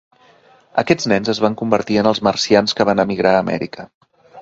Aquests 0.83 1.07
nens 1.11 1.29
es 1.35 1.43
van 1.45 1.59
convertir 1.61 2.01
en 2.05 2.11
els 2.15 2.25
marcians 2.31 2.77
que 2.81 2.91
van 2.93 3.07
emigrar 3.07 3.37
a 3.39 3.47
Amèrica. 3.47 3.91